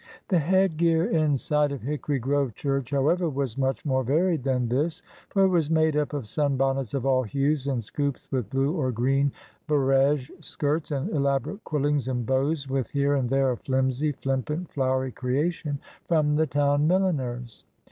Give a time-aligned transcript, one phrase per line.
[0.29, 4.67] The head gear inside of Hickory Grove church, how ever, was much more varied than
[4.67, 8.73] this, for it was made up of sunbonnets of all hues, and scoops with blue
[8.75, 9.31] or green
[9.67, 15.11] barege skirts and elaborate quillings and bows, with here and there a flimsy, flippant, flowery
[15.11, 15.77] creation
[16.07, 17.63] from the town milliner's.